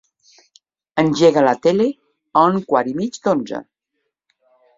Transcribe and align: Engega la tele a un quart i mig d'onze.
Engega 1.03 1.43
la 1.47 1.53
tele 1.65 1.85
a 2.41 2.47
un 2.55 2.59
quart 2.73 2.91
i 2.93 2.97
mig 3.03 3.21
d'onze. 3.29 3.61